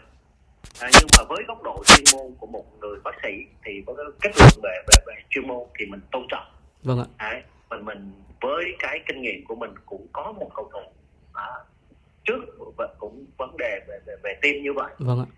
À, 0.81 0.89
nhưng 0.93 1.09
mà 1.19 1.25
với 1.29 1.45
góc 1.49 1.63
độ 1.63 1.83
chuyên 1.87 2.05
môn 2.13 2.35
của 2.41 2.47
một 2.47 2.65
người 2.81 2.99
bác 3.05 3.15
sĩ 3.23 3.29
thì 3.65 3.83
với 3.87 3.95
cái 3.97 4.07
kết 4.21 4.31
luận 4.39 4.51
về 4.63 4.83
về 4.89 4.97
về 5.07 5.15
chuyên 5.31 5.49
môn 5.49 5.69
thì 5.79 5.87
mình 5.87 6.01
tôn 6.13 6.27
trọng. 6.31 6.47
Vâng 6.83 6.99
ạ. 6.99 7.07
Đấy, 7.31 7.43
mình 7.71 7.85
mình 7.85 8.13
với 8.41 8.65
cái 8.79 9.01
kinh 9.09 9.23
nghiệm 9.23 9.45
của 9.45 9.55
mình 9.55 9.71
cũng 9.87 10.07
có 10.13 10.33
một 10.33 10.51
cầu 10.55 10.71
thủ. 10.73 10.93
À, 11.33 11.47
trước 12.25 12.41
cũng 12.99 13.27
vấn 13.39 13.57
đề 13.57 13.81
về 13.89 14.01
về, 14.07 14.15
về 14.23 14.39
tim 14.43 14.63
như 14.63 14.73
vậy. 14.73 14.95
Vâng 14.99 15.19
ạ. 15.19 15.29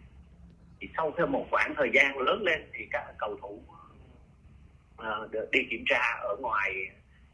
Thì 0.80 0.88
sau 0.96 1.12
thêm 1.18 1.32
một 1.32 1.46
khoảng 1.50 1.74
thời 1.76 1.90
gian 1.94 2.18
lớn 2.18 2.42
lên 2.42 2.70
thì 2.72 2.86
các 2.90 3.14
cầu 3.18 3.36
thủ 3.42 3.62
à, 4.96 5.10
được 5.30 5.50
đi 5.52 5.60
kiểm 5.70 5.84
tra 5.86 6.20
ở 6.22 6.36
ngoài 6.40 6.72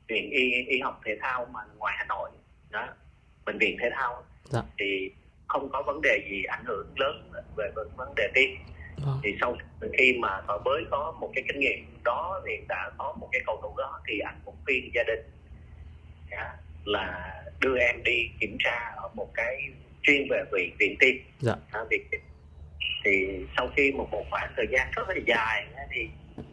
viện 0.09 0.31
y, 0.31 0.51
y 0.67 0.81
học 0.81 1.01
thể 1.05 1.19
thao 1.21 1.47
mà 1.53 1.61
ngoài 1.79 1.95
Hà 1.99 2.05
Nội 2.05 2.31
đó 2.71 2.89
bệnh 3.45 3.59
viện 3.59 3.77
thể 3.81 3.91
thao. 3.93 4.25
Dạ. 4.45 4.63
thì 4.79 5.11
không 5.49 5.69
có 5.73 5.83
vấn 5.87 6.01
đề 6.03 6.29
gì 6.31 6.43
ảnh 6.45 6.65
hưởng 6.67 6.87
lớn 6.97 7.31
về 7.57 7.71
vấn 7.97 8.15
đề 8.17 8.31
tim 8.35 8.51
vâng. 8.97 9.21
Thì 9.23 9.37
sau 9.41 9.57
khi 9.99 10.19
mà 10.19 10.41
họ 10.47 10.63
mới 10.65 10.85
có 10.91 11.17
một 11.21 11.31
cái 11.35 11.45
kinh 11.49 11.61
nghiệm 11.61 11.87
đó 12.05 12.43
thì 12.47 12.53
đã 12.69 12.91
có 12.99 13.15
một 13.21 13.29
cái 13.33 13.43
cầu 13.47 13.59
thủ 13.63 13.75
đó 13.79 14.01
thì 14.09 14.19
anh 14.19 14.41
cũng 14.45 14.55
khuyên 14.65 14.91
gia 14.95 15.03
đình. 15.03 15.21
Dạ, 16.31 16.57
là 16.89 17.35
đưa 17.61 17.79
em 17.79 18.03
đi 18.05 18.31
kiểm 18.41 18.57
tra 18.59 18.93
ở 18.97 19.09
một 19.15 19.29
cái 19.35 19.57
chuyên 20.03 20.29
về 20.31 20.45
viện 20.53 20.77
viện 20.79 20.97
tim. 21.01 21.17
Dạ. 21.41 21.55
à, 21.71 21.81
viện 21.91 22.03
tim. 22.11 22.21
thì 23.05 23.27
sau 23.57 23.69
khi 23.77 23.93
một 23.93 24.09
một 24.11 24.25
khoảng 24.31 24.53
thời 24.57 24.67
gian 24.71 24.91
rất 24.97 25.09
là 25.09 25.15
dài 25.27 25.67
thì 25.91 26.09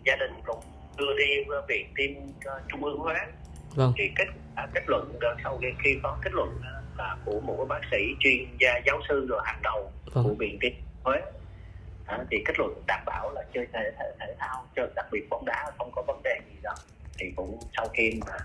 gia 0.06 0.16
đình 0.16 0.32
cũng 0.46 0.60
đưa 0.98 1.18
đi 1.18 1.26
viện 1.68 1.88
tim 1.96 2.16
trung 2.68 2.84
ương 2.84 2.98
huế. 2.98 3.16
Vâng. 3.76 3.94
Thì 3.98 4.04
kết 4.16 4.28
à, 4.56 4.68
kết 4.74 4.84
luận 4.88 5.20
sau 5.44 5.58
khi, 5.62 5.68
khi 5.84 6.00
có 6.04 6.18
kết 6.24 6.34
luận 6.34 6.60
là 6.98 7.18
của 7.26 7.40
một 7.40 7.66
bác 7.70 7.81
sĩ 7.92 7.98
chuyên 8.20 8.58
gia 8.60 8.78
giáo 8.86 9.02
sư 9.10 9.26
rồi 9.30 9.42
hàng 9.46 9.60
đầu 9.64 9.92
của 10.14 10.22
vâng. 10.22 10.38
viện 10.38 10.58
tim 10.62 10.74
Huế. 11.04 11.21
À, 12.06 12.26
thì 12.31 12.38
kết 12.45 12.59
luận 12.59 12.83
đảm 12.88 13.00
bảo 13.06 13.31
là 13.31 13.44
chơi 13.54 13.68
thể, 13.74 13.92
thể, 14.00 14.06
thể 14.19 14.36
thao 14.40 14.66
chơi 14.76 14.88
đặc 14.95 15.06
biệt 15.12 15.30
bóng 15.30 15.45
đá 15.45 15.71
không 15.78 15.92
có 15.95 16.04
vấn 16.07 16.21
đề 16.24 16.40
gì 16.50 16.59
đó. 16.64 16.74
Thì 17.18 17.31
cũng 17.36 17.59
sau 17.78 17.88
khi 17.94 18.19
mà 18.28 18.38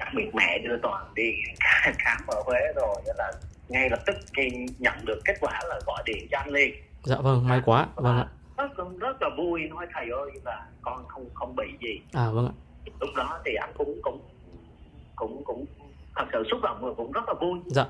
đặc 0.00 0.08
biệt 0.16 0.34
mẹ 0.34 0.58
đưa 0.58 0.76
toàn 0.82 1.14
đi 1.14 1.32
khám 1.98 2.18
ở 2.26 2.42
Huế 2.46 2.58
rồi 2.76 2.96
là 3.18 3.32
ngay 3.68 3.90
lập 3.90 3.98
tức 4.06 4.16
khi 4.36 4.50
nhận 4.78 4.94
được 5.04 5.20
kết 5.24 5.34
quả 5.40 5.60
là 5.68 5.80
gọi 5.86 6.02
điện 6.06 6.26
cho 6.30 6.38
anh 6.38 6.50
liền 6.50 6.74
dạ 7.04 7.16
vâng 7.16 7.48
may 7.48 7.60
quá. 7.64 7.86
Vâng 7.94 8.16
ạ. 8.16 8.26
rất 8.56 8.84
rất 9.00 9.16
là 9.22 9.28
vui 9.38 9.60
nói 9.68 9.86
thầy 9.94 10.10
ơi 10.10 10.30
là 10.44 10.66
con 10.82 11.08
không 11.08 11.30
không 11.34 11.56
bị 11.56 11.64
gì. 11.80 12.00
À 12.12 12.30
vâng 12.30 12.46
ạ. 12.46 12.54
Lúc 13.00 13.10
đó 13.16 13.40
thì 13.44 13.54
anh 13.54 13.72
cũng 13.78 14.00
cũng 14.02 14.20
cũng 15.16 15.44
cũng 15.44 15.64
thật 16.16 16.24
sự 16.32 16.44
xúc 16.50 16.60
động 16.62 16.78
và 16.80 16.88
cũng 16.96 17.12
rất 17.12 17.20
là 17.26 17.34
vui. 17.40 17.58
Dạ. 17.66 17.84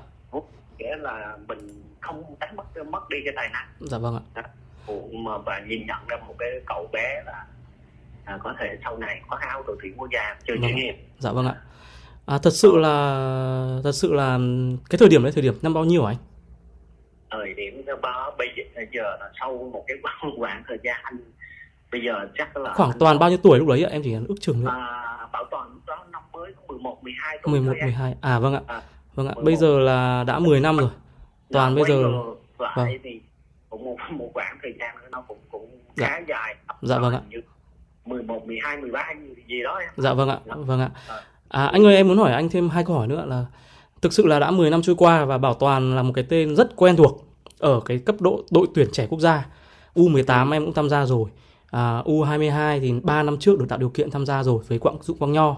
Nghĩa 0.77 0.95
là 0.95 1.37
mình 1.47 1.83
không 1.99 2.35
đánh 2.39 2.55
mất 2.55 2.63
mất 2.89 3.09
đi 3.09 3.17
cái 3.25 3.33
tài 3.35 3.49
năng. 3.53 3.67
Dạ 3.79 3.97
vâng 3.97 4.21
ạ. 4.33 4.43
Của 4.85 5.01
mà 5.13 5.37
và 5.45 5.61
nhìn 5.67 5.87
nhận 5.87 5.99
ra 6.09 6.17
một 6.27 6.35
cái 6.39 6.49
cậu 6.65 6.89
bé 6.93 7.23
là 7.25 7.45
à, 8.25 8.37
có 8.43 8.55
thể 8.59 8.77
sau 8.83 8.97
này 8.97 9.21
có 9.29 9.37
áo 9.37 9.63
đội 9.67 9.77
tuyển 9.81 9.93
quốc 9.97 10.09
gia 10.13 10.35
chơi 10.47 10.57
Vâng 10.57 10.69
chuyên 10.69 10.77
ạ. 10.77 10.81
nghiệp. 10.81 10.95
Dạ 11.19 11.31
vâng 11.31 11.47
ạ 11.47 11.55
à, 12.25 12.37
thật 12.43 12.49
sự 12.53 12.77
là 12.77 13.79
thật 13.83 13.91
sự 13.91 14.13
là 14.13 14.39
cái 14.89 14.97
thời 14.99 15.09
điểm 15.09 15.23
đấy 15.23 15.31
thời 15.31 15.43
điểm 15.43 15.53
năm 15.61 15.73
bao 15.73 15.85
nhiêu 15.85 16.05
anh 16.05 16.17
thời 17.31 17.53
điểm 17.53 17.85
đó 18.01 18.35
bây 18.37 18.47
giờ, 18.57 18.63
giờ 18.93 19.03
là 19.19 19.31
sau 19.39 19.69
một 19.73 19.83
cái 19.87 19.97
khoảng 20.41 20.63
thời 20.67 20.77
gian 20.83 20.95
anh 21.03 21.17
bây 21.91 22.01
giờ 22.01 22.13
chắc 22.37 22.57
là 22.57 22.73
khoảng 22.73 22.89
anh 22.91 22.99
toàn 22.99 23.19
bao 23.19 23.29
nhiêu 23.29 23.39
tuổi 23.43 23.59
lúc 23.59 23.67
đấy 23.67 23.83
ạ 23.83 23.89
em 23.91 24.01
chỉ 24.03 24.13
ước 24.27 24.35
chừng 24.39 24.61
thôi 24.65 24.73
à, 24.77 25.27
bảo 25.33 25.45
toàn 25.51 25.69
lúc 25.73 25.81
đó 25.87 26.05
năm 26.11 26.21
mới 26.33 26.53
có 26.55 26.61
11 26.73 27.03
12 27.03 27.37
tuổi 27.43 27.51
11 27.51 27.65
thôi 27.67 27.75
em. 27.79 27.85
12 27.87 28.15
à 28.21 28.39
vâng 28.39 28.53
ạ 28.53 28.61
À, 28.67 28.81
vâng 29.15 29.27
ạ 29.27 29.33
11. 29.35 29.43
bây 29.45 29.55
giờ 29.55 29.79
là 29.79 30.23
đã 30.27 30.39
10 30.39 30.59
năm 30.59 30.77
rồi 30.77 30.89
Toàn 31.51 31.75
bây 31.75 31.83
giờ- 31.87 32.01
lại 32.59 32.73
vâng. 32.75 32.87
thì 33.03 33.21
cũng 33.69 33.83
một 33.85 33.97
một 34.11 34.31
khoảng 34.33 34.57
thời 34.63 34.73
gian 34.79 34.95
nó 35.11 35.21
cũng 35.21 35.37
cũng 35.51 35.67
Dạ. 35.95 36.07
khá 36.07 36.21
dài 36.27 36.55
Dạ 36.81 36.97
vâng 36.99 37.13
ạ. 37.13 37.21
như 37.29 37.41
11 38.05 38.47
12 38.47 38.77
13 38.77 39.13
gì 39.47 39.63
đó 39.63 39.77
em 39.77 39.89
Dạ 39.97 40.13
vâng 40.13 40.29
ạ, 40.29 40.39
Dạ. 40.45 40.53
vâng 40.57 40.79
ạ. 40.79 40.89
Dạ. 41.07 41.21
À, 41.51 41.65
anh 41.65 41.85
ơi 41.85 41.95
em 41.95 42.07
muốn 42.07 42.17
hỏi 42.17 42.33
anh 42.33 42.49
thêm 42.49 42.69
hai 42.69 42.83
câu 42.83 42.95
hỏi 42.95 43.07
nữa 43.07 43.25
là 43.27 43.45
thực 44.01 44.13
sự 44.13 44.25
là 44.25 44.39
đã 44.39 44.51
10 44.51 44.69
năm 44.69 44.81
trôi 44.81 44.95
qua 44.95 45.25
và 45.25 45.37
Bảo 45.37 45.53
Toàn 45.53 45.95
là 45.95 46.03
một 46.03 46.11
cái 46.15 46.25
tên 46.29 46.55
rất 46.55 46.75
quen 46.75 46.95
thuộc 46.95 47.27
ở 47.59 47.79
cái 47.85 47.97
cấp 47.97 48.15
độ 48.19 48.43
đội 48.51 48.67
tuyển 48.73 48.87
trẻ 48.91 49.07
quốc 49.09 49.19
gia. 49.19 49.45
U18 49.95 50.51
em 50.51 50.65
cũng 50.65 50.73
tham 50.73 50.89
gia 50.89 51.05
rồi. 51.05 51.29
À, 51.71 52.01
U22 52.05 52.79
thì 52.79 52.93
3 53.03 53.23
năm 53.23 53.37
trước 53.37 53.59
được 53.59 53.65
tạo 53.69 53.79
điều 53.79 53.89
kiện 53.89 54.11
tham 54.11 54.25
gia 54.25 54.43
rồi 54.43 54.63
với 54.67 54.79
quãng 54.79 54.97
Dũng 55.01 55.17
Quang 55.17 55.31
Nho. 55.31 55.57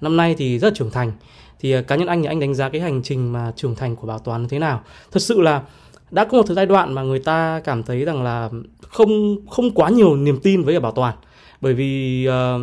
Năm 0.00 0.16
nay 0.16 0.34
thì 0.38 0.58
rất 0.58 0.74
trưởng 0.74 0.90
thành. 0.90 1.12
Thì 1.60 1.72
à, 1.72 1.82
cá 1.82 1.96
nhân 1.96 2.08
anh 2.08 2.22
thì 2.22 2.28
anh 2.28 2.40
đánh 2.40 2.54
giá 2.54 2.68
cái 2.68 2.80
hành 2.80 3.02
trình 3.02 3.32
mà 3.32 3.52
trưởng 3.56 3.74
thành 3.74 3.96
của 3.96 4.06
Bảo 4.06 4.18
Toàn 4.18 4.42
như 4.42 4.48
thế 4.48 4.58
nào? 4.58 4.80
Thật 5.12 5.20
sự 5.20 5.40
là 5.40 5.62
đã 6.10 6.24
có 6.24 6.36
một 6.38 6.42
thời 6.46 6.56
giai 6.56 6.66
đoạn 6.66 6.92
mà 6.92 7.02
người 7.02 7.18
ta 7.18 7.60
cảm 7.64 7.82
thấy 7.82 8.04
rằng 8.04 8.22
là 8.22 8.50
không 8.88 9.36
không 9.50 9.70
quá 9.70 9.90
nhiều 9.90 10.16
niềm 10.16 10.40
tin 10.42 10.62
với 10.62 10.80
Bảo 10.80 10.92
Toàn 10.92 11.14
bởi 11.60 11.74
vì 11.74 12.28
uh, 12.28 12.60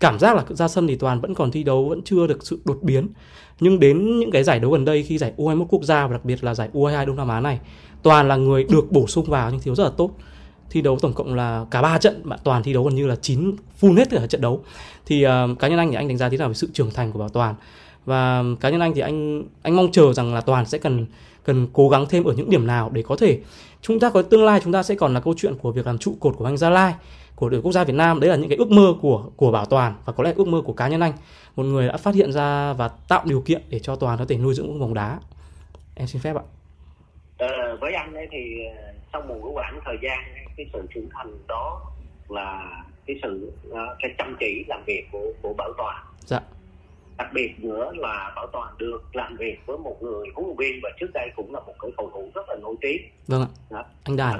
cảm 0.00 0.18
giác 0.18 0.36
là 0.36 0.44
ra 0.48 0.68
sân 0.68 0.86
thì 0.86 0.96
Toàn 0.96 1.20
vẫn 1.20 1.34
còn 1.34 1.50
thi 1.50 1.62
đấu 1.62 1.88
vẫn 1.88 2.02
chưa 2.04 2.26
được 2.26 2.46
sự 2.46 2.60
đột 2.64 2.78
biến. 2.82 3.08
Nhưng 3.60 3.80
đến 3.80 4.18
những 4.18 4.30
cái 4.30 4.44
giải 4.44 4.60
đấu 4.60 4.70
gần 4.70 4.84
đây 4.84 5.02
khi 5.02 5.18
giải 5.18 5.32
U21 5.36 5.64
quốc 5.64 5.82
gia 5.82 6.06
và 6.06 6.12
đặc 6.12 6.24
biệt 6.24 6.44
là 6.44 6.54
giải 6.54 6.68
U22 6.72 7.06
Đông 7.06 7.16
Nam 7.16 7.28
Á 7.28 7.40
này 7.40 7.60
Toàn 8.04 8.28
là 8.28 8.36
người 8.36 8.64
được 8.64 8.92
bổ 8.92 9.06
sung 9.06 9.24
vào 9.24 9.50
nhưng 9.50 9.60
thiếu 9.60 9.74
rất 9.74 9.84
là 9.84 9.90
tốt. 9.96 10.10
Thi 10.70 10.82
đấu 10.82 10.98
tổng 10.98 11.12
cộng 11.12 11.34
là 11.34 11.66
cả 11.70 11.82
ba 11.82 11.98
trận 11.98 12.20
bạn 12.24 12.38
toàn 12.44 12.62
thi 12.62 12.72
đấu 12.72 12.84
gần 12.84 12.94
như 12.94 13.06
là 13.06 13.16
chín 13.16 13.56
full 13.80 13.96
hết 13.96 14.10
cả 14.10 14.26
trận 14.26 14.40
đấu. 14.40 14.64
Thì 15.06 15.26
uh, 15.26 15.30
cá 15.58 15.68
nhân 15.68 15.78
anh 15.78 15.90
thì 15.90 15.96
anh 15.96 16.08
đánh 16.08 16.18
giá 16.18 16.28
thế 16.28 16.36
nào 16.36 16.48
về 16.48 16.54
sự 16.54 16.68
trưởng 16.72 16.90
thành 16.90 17.12
của 17.12 17.18
bảo 17.18 17.28
toàn? 17.28 17.54
Và 18.04 18.44
cá 18.60 18.70
nhân 18.70 18.80
anh 18.80 18.94
thì 18.94 19.00
anh 19.00 19.44
anh 19.62 19.76
mong 19.76 19.92
chờ 19.92 20.12
rằng 20.12 20.34
là 20.34 20.40
toàn 20.40 20.66
sẽ 20.66 20.78
cần 20.78 21.06
cần 21.44 21.66
cố 21.72 21.88
gắng 21.88 22.06
thêm 22.08 22.24
ở 22.24 22.32
những 22.32 22.50
điểm 22.50 22.66
nào 22.66 22.90
để 22.92 23.02
có 23.02 23.16
thể 23.16 23.40
chúng 23.82 24.00
ta 24.00 24.10
có 24.10 24.22
tương 24.22 24.44
lai 24.44 24.60
chúng 24.64 24.72
ta 24.72 24.82
sẽ 24.82 24.94
còn 24.94 25.14
là 25.14 25.20
câu 25.20 25.34
chuyện 25.36 25.54
của 25.54 25.72
việc 25.72 25.86
làm 25.86 25.98
trụ 25.98 26.16
cột 26.20 26.34
của 26.36 26.44
anh 26.44 26.56
Gia 26.56 26.70
Lai 26.70 26.94
của 27.36 27.48
đội 27.48 27.62
quốc 27.62 27.72
gia 27.72 27.84
Việt 27.84 27.94
Nam. 27.94 28.20
Đấy 28.20 28.30
là 28.30 28.36
những 28.36 28.48
cái 28.48 28.58
ước 28.58 28.70
mơ 28.70 28.94
của 29.02 29.30
của 29.36 29.50
Bảo 29.50 29.66
Toàn 29.66 29.94
và 30.04 30.12
có 30.12 30.24
lẽ 30.24 30.32
ước 30.36 30.46
mơ 30.46 30.62
của 30.64 30.72
cá 30.72 30.88
nhân 30.88 31.00
anh. 31.00 31.12
Một 31.56 31.62
người 31.62 31.88
đã 31.88 31.96
phát 31.96 32.14
hiện 32.14 32.32
ra 32.32 32.72
và 32.72 32.88
tạo 33.08 33.22
điều 33.24 33.40
kiện 33.40 33.62
để 33.70 33.78
cho 33.78 33.96
Toàn 33.96 34.18
có 34.18 34.24
thể 34.28 34.36
nuôi 34.36 34.54
dưỡng 34.54 34.80
bóng 34.80 34.94
đá. 34.94 35.18
Em 35.94 36.06
xin 36.06 36.22
phép 36.22 36.36
ạ. 36.36 36.42
Ờ, 37.38 37.76
với 37.80 37.92
anh 37.92 38.14
ấy 38.14 38.28
thì 38.30 38.64
ờ, 38.76 38.92
sau 39.12 39.22
một 39.22 39.50
quãng 39.54 39.80
thời 39.84 39.96
gian 40.02 40.18
cái 40.56 40.66
sự 40.72 40.86
trưởng 40.94 41.08
thành 41.12 41.38
đó 41.48 41.80
là 42.28 42.82
cái 43.06 43.16
sự 43.22 43.52
cái 43.72 44.14
chăm 44.18 44.36
chỉ 44.40 44.64
làm 44.68 44.84
việc 44.86 45.04
của 45.12 45.32
của 45.42 45.54
bảo 45.54 45.72
toàn. 45.78 46.04
Dạ 46.20 46.40
đặc 47.18 47.28
biệt 47.32 47.60
nữa 47.60 47.92
là 47.96 48.32
bảo 48.36 48.46
toàn 48.52 48.74
được 48.78 49.16
làm 49.16 49.36
việc 49.36 49.66
với 49.66 49.78
một 49.78 49.96
người 50.02 50.28
huấn 50.34 50.46
luyện 50.46 50.56
viên 50.56 50.80
và 50.82 50.90
trước 51.00 51.10
đây 51.14 51.30
cũng 51.36 51.54
là 51.54 51.60
một 51.60 51.74
cái 51.80 51.90
cầu 51.96 52.10
thủ 52.14 52.30
rất 52.34 52.48
là 52.48 52.56
nổi 52.62 52.74
tiếng 52.80 53.02
vâng 53.26 53.42
ạ 53.42 53.48
đó. 53.70 53.84
anh 54.04 54.16
đài 54.16 54.34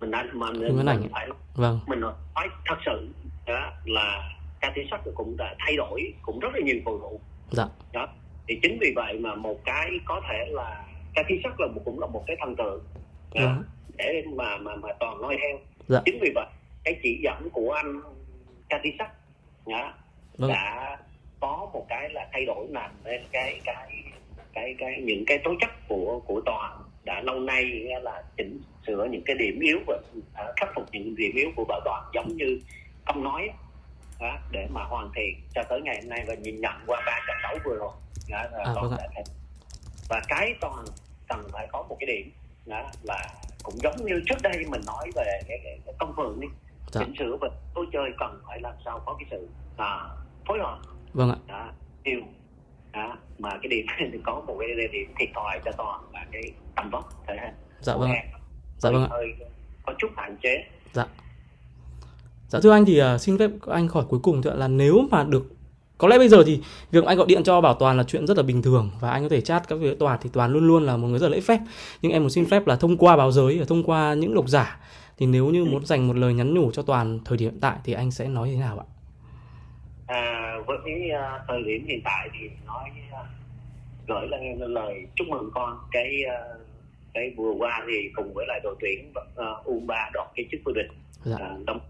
mình 0.00 0.10
đã 0.10 0.26
mà 0.32 0.50
mình, 0.50 0.76
mình 0.76 0.86
ảnh. 0.86 1.02
phải 1.12 1.28
vâng 1.54 1.80
mình 1.86 2.00
nói 2.00 2.48
thật 2.66 2.76
sự 2.86 3.08
đó 3.46 3.72
là 3.84 4.30
ca 4.60 4.72
sắc 4.90 5.00
cũng 5.14 5.36
đã 5.36 5.54
thay 5.58 5.76
đổi 5.76 6.14
cũng 6.22 6.38
rất 6.38 6.48
là 6.54 6.60
nhiều 6.64 6.76
cầu 6.84 6.98
thủ 6.98 7.20
dạ 7.50 7.64
đó 7.92 8.08
thì 8.48 8.58
chính 8.62 8.78
vì 8.80 8.92
vậy 8.96 9.18
mà 9.18 9.34
một 9.34 9.64
cái 9.64 9.90
có 10.04 10.20
thể 10.28 10.46
là 10.50 10.86
ca 11.14 11.22
sắc 11.44 11.60
là 11.60 11.66
một 11.66 11.80
cũng 11.84 12.00
là 12.00 12.06
một 12.06 12.24
cái 12.26 12.36
thần 12.40 12.56
tượng 12.56 12.84
vâng. 13.30 13.62
để 13.96 14.22
mà 14.36 14.56
mà 14.56 14.76
mà 14.76 14.88
toàn 15.00 15.20
nói 15.22 15.36
theo 15.42 15.58
dạ. 15.88 16.00
chính 16.04 16.18
vì 16.22 16.32
vậy 16.34 16.46
cái 16.84 17.00
chỉ 17.02 17.20
dẫn 17.22 17.48
của 17.52 17.72
anh 17.72 18.00
ca 18.68 18.78
sắc 18.98 19.10
vâng. 20.38 20.50
đã 20.50 20.98
có 21.42 21.70
một 21.72 21.86
cái 21.88 22.08
là 22.10 22.28
thay 22.32 22.44
đổi 22.44 22.66
làm 22.70 22.90
nên 23.04 23.22
cái 23.32 23.60
cái 23.64 24.02
cái 24.54 24.74
cái 24.78 25.00
những 25.02 25.24
cái 25.26 25.38
tố 25.44 25.50
chất 25.60 25.70
của 25.88 26.20
của 26.26 26.40
toàn 26.46 26.82
đã 27.04 27.20
lâu 27.20 27.40
nay 27.40 27.64
là 28.02 28.22
chỉnh 28.36 28.60
sửa 28.86 29.08
những 29.10 29.22
cái 29.26 29.36
điểm 29.36 29.60
yếu 29.60 29.78
và 29.86 29.96
uh, 30.18 30.56
khắc 30.56 30.68
phục 30.74 30.84
những 30.92 31.16
điểm 31.16 31.36
yếu 31.36 31.50
của 31.56 31.64
bảo 31.68 31.80
toàn 31.84 32.04
giống 32.14 32.36
như 32.36 32.60
không 33.06 33.24
nói 33.24 33.48
đó, 34.20 34.36
để 34.50 34.66
mà 34.70 34.84
hoàn 34.84 35.10
thiện 35.14 35.40
cho 35.54 35.62
tới 35.62 35.80
ngày 35.80 36.00
hôm 36.02 36.10
nay 36.10 36.24
và 36.28 36.34
nhìn 36.34 36.60
nhận 36.60 36.74
qua 36.86 37.02
ba 37.06 37.20
trận 37.26 37.36
đấu 37.42 37.58
vừa 37.64 37.76
rồi 37.76 37.92
đó, 38.30 38.38
à, 38.64 38.72
vâng 38.74 38.92
và 40.08 40.22
cái 40.28 40.54
toàn 40.60 40.84
cần 41.28 41.48
phải 41.52 41.66
có 41.72 41.82
một 41.88 41.96
cái 42.00 42.06
điểm 42.06 42.32
đó 42.66 42.90
là 43.02 43.28
cũng 43.62 43.74
giống 43.82 44.06
như 44.06 44.22
trước 44.26 44.42
đây 44.42 44.64
mình 44.68 44.80
nói 44.86 45.10
về 45.14 45.40
cái, 45.48 45.60
cái, 45.64 45.78
cái 45.86 45.94
công 45.98 46.14
phường 46.16 46.40
đi 46.40 46.46
dạ. 46.92 47.00
chỉnh 47.04 47.14
sửa 47.18 47.36
và 47.40 47.48
tôi 47.74 47.86
chơi 47.92 48.10
cần 48.18 48.42
phải 48.46 48.60
làm 48.60 48.74
sao 48.84 49.02
có 49.06 49.16
cái 49.18 49.26
sự 49.30 49.48
à, 49.76 50.08
phối 50.46 50.58
hợp 50.58 50.78
vâng 51.12 51.30
ạ. 51.30 51.36
Đó, 51.48 51.70
yêu. 52.02 52.20
Đó, 52.92 53.16
mà 53.38 53.50
cái 53.50 53.68
điểm 53.68 53.86
có 54.24 54.42
một 54.46 54.56
cái 54.58 54.88
điểm 54.92 55.14
thiệt 55.18 55.28
thòi 55.34 55.60
cho 55.64 55.72
toàn 55.72 56.00
là 56.12 56.26
cái 56.32 56.42
tầm 56.76 56.90
vóc 56.90 57.24
thể 57.26 57.34
hình 57.42 57.54
dạ 57.80 57.96
vâng 57.96 58.10
ạ. 58.10 58.22
Dạ 58.78 58.90
vâng 58.90 59.02
ạ. 59.02 59.10
Có 59.86 59.94
chút 59.98 60.08
hạn 60.16 60.36
chế. 60.42 60.64
Dạ. 60.92 61.06
Dạ 62.48 62.60
thưa 62.62 62.72
anh 62.72 62.84
thì 62.84 63.02
uh, 63.02 63.20
xin 63.20 63.38
phép 63.38 63.50
anh 63.66 63.88
hỏi 63.88 64.04
cuối 64.08 64.20
cùng 64.22 64.40
là 64.44 64.68
nếu 64.68 65.08
mà 65.10 65.24
được 65.24 65.46
có 65.98 66.08
lẽ 66.08 66.18
bây 66.18 66.28
giờ 66.28 66.42
thì 66.46 66.60
việc 66.90 67.04
anh 67.04 67.16
gọi 67.16 67.26
điện 67.26 67.42
cho 67.42 67.60
bảo 67.60 67.74
toàn 67.74 67.96
là 67.96 68.02
chuyện 68.02 68.26
rất 68.26 68.36
là 68.36 68.42
bình 68.42 68.62
thường 68.62 68.90
và 69.00 69.10
anh 69.10 69.22
có 69.22 69.28
thể 69.28 69.40
chat 69.40 69.68
các 69.68 69.76
việc 69.76 69.98
toàn 69.98 70.18
thì 70.22 70.30
toàn 70.32 70.52
luôn 70.52 70.66
luôn 70.66 70.82
là 70.82 70.96
một 70.96 71.08
người 71.08 71.18
rất 71.18 71.28
là 71.28 71.34
lễ 71.34 71.40
phép. 71.40 71.58
Nhưng 72.02 72.12
em 72.12 72.22
muốn 72.22 72.30
xin 72.30 72.46
phép 72.46 72.66
là 72.66 72.76
thông 72.76 72.96
qua 72.96 73.16
báo 73.16 73.32
giới 73.32 73.64
thông 73.68 73.82
qua 73.82 74.14
những 74.14 74.34
độc 74.34 74.48
giả 74.48 74.80
thì 75.18 75.26
nếu 75.26 75.46
như 75.46 75.64
muốn 75.64 75.86
dành 75.86 76.08
một 76.08 76.16
lời 76.16 76.34
nhắn 76.34 76.54
nhủ 76.54 76.70
cho 76.72 76.82
toàn 76.82 77.18
thời 77.24 77.38
điểm 77.38 77.50
hiện 77.50 77.60
tại 77.60 77.76
thì 77.84 77.92
anh 77.92 78.10
sẽ 78.10 78.28
nói 78.28 78.48
thế 78.52 78.56
nào 78.56 78.78
ạ? 78.78 78.84
à, 78.88 78.91
với 80.66 80.78
cái 80.84 81.10
uh, 81.14 81.42
thời 81.48 81.62
điểm 81.62 81.86
hiện 81.86 82.00
tại 82.04 82.28
thì 82.32 82.50
nói 82.66 82.90
uh, 83.10 83.26
gửi 84.08 84.26
lên 84.28 84.58
lời 84.58 85.06
chúc 85.16 85.28
mừng 85.28 85.50
con 85.54 85.78
cái 85.90 86.22
uh, 86.26 86.60
cái 87.14 87.32
vừa 87.36 87.52
qua 87.58 87.84
thì 87.86 88.10
cùng 88.14 88.34
với 88.34 88.46
lại 88.48 88.60
đội 88.62 88.74
tuyển 88.80 89.12
uh, 89.16 89.66
U3 89.66 90.10
đoạt 90.12 90.28
cái 90.36 90.46
chức 90.52 90.60
vô 90.64 90.72
địch 90.72 90.90
dạ. 91.24 91.36
uh, 91.70 91.82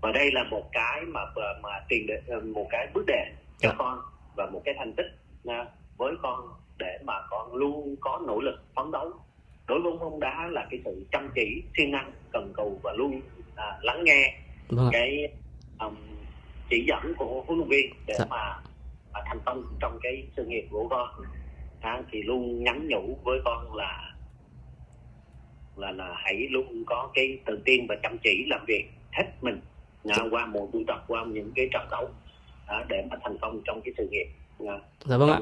và 0.00 0.12
đây 0.12 0.30
là 0.32 0.44
một 0.50 0.68
cái 0.72 1.00
mà 1.06 1.20
mà 1.62 1.70
tiền 1.88 2.06
đề, 2.06 2.20
một 2.54 2.66
cái 2.70 2.88
bước 2.94 3.04
đệm 3.06 3.26
cho. 3.58 3.68
Dạ. 3.68 3.74
con 3.78 3.98
và 4.36 4.46
một 4.52 4.62
cái 4.64 4.74
thành 4.78 4.92
tích 4.92 5.06
nha, 5.44 5.64
với 5.96 6.14
con 6.22 6.48
để 6.78 6.98
mà 7.04 7.14
con 7.30 7.54
luôn 7.54 7.96
có 8.00 8.20
nỗ 8.26 8.40
lực 8.40 8.64
phấn 8.74 8.90
đấu 8.90 9.12
đối 9.66 9.80
với 9.80 9.92
bóng 10.00 10.20
đá 10.20 10.48
là 10.50 10.66
cái 10.70 10.80
sự 10.84 11.06
chăm 11.12 11.30
chỉ 11.34 11.62
siêng 11.76 11.90
năng 11.90 12.12
cần 12.32 12.52
cù 12.56 12.80
và 12.82 12.92
luôn 12.92 13.20
à, 13.56 13.78
lắng 13.82 14.04
nghe 14.04 14.34
vâng 14.68 14.88
cái 14.92 15.28
um, 15.78 15.96
chỉ 16.72 16.84
dẫn 16.88 17.14
của 17.18 17.44
huấn 17.46 17.58
luyện 17.58 17.68
viên 17.68 17.92
để 18.06 18.14
dạ. 18.18 18.24
mà, 18.30 18.60
mà 19.12 19.20
thành 19.26 19.38
công 19.44 19.64
trong 19.80 19.98
cái 20.02 20.24
sự 20.36 20.44
nghiệp 20.44 20.66
của 20.70 20.88
con. 20.90 21.08
À, 21.80 22.02
thì 22.12 22.22
luôn 22.22 22.64
nhắn 22.64 22.88
nhủ 22.88 23.18
với 23.24 23.40
con 23.44 23.74
là 23.74 24.14
là 25.76 25.90
là 25.90 26.14
hãy 26.16 26.48
luôn 26.50 26.84
có 26.86 27.10
cái 27.14 27.38
tự 27.46 27.62
tin 27.64 27.86
và 27.88 27.94
chăm 28.02 28.16
chỉ 28.24 28.44
làm 28.46 28.64
việc 28.66 28.84
hết 29.12 29.24
mình 29.42 29.60
à, 30.04 30.18
qua 30.30 30.46
mùa 30.46 30.66
tu 30.72 30.80
tập 30.86 31.04
qua 31.08 31.24
những 31.24 31.52
cái 31.54 31.68
trận 31.72 31.86
đấu 31.90 32.08
à, 32.66 32.84
để 32.88 33.04
mà 33.10 33.16
thành 33.22 33.38
công 33.40 33.60
trong 33.64 33.80
cái 33.84 33.94
sự 33.98 34.08
nghiệp 34.10 34.26
à, 34.68 34.78
dạ 35.04 35.16
vâng 35.16 35.30
ạ. 35.30 35.40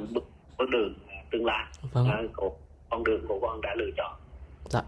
bước 0.59 0.71
đường 0.71 0.95
à, 1.09 1.17
tương 1.31 1.47
lai. 1.47 1.67
Vâng. 1.93 2.09
à, 2.09 2.23
của 2.37 2.53
con 2.91 3.05
đường 3.05 3.25
của 3.29 3.39
con 3.43 3.61
đã 3.61 3.75
lựa 3.75 3.91
chọn. 3.97 4.13
Dạ. 4.69 4.83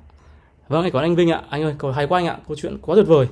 Vâng 0.69 0.85
cảm 0.85 0.93
ơn 0.93 1.03
anh 1.03 1.17
Vinh 1.17 1.31
ạ. 1.31 1.43
Anh 1.51 1.63
ơi 1.63 1.75
câu 1.79 1.93
hay 1.93 2.07
quá 2.07 2.19
anh 2.19 2.27
ạ. 2.27 2.39
Câu 2.49 2.57
chuyện 2.57 2.79
quá 2.83 2.95
tuyệt 2.95 3.07
vời 3.07 3.27